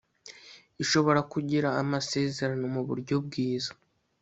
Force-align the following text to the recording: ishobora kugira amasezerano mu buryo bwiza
ishobora 0.83 1.19
kugira 1.31 1.67
amasezerano 1.81 2.65
mu 2.75 2.81
buryo 2.87 3.15
bwiza 3.25 3.71